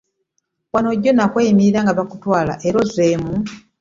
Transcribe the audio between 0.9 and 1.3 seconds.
jjo nze